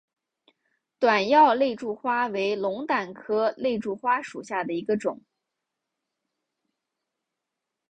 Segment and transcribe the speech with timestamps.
[0.97, 5.21] 短药肋柱花为龙胆科肋柱花属下的一个种。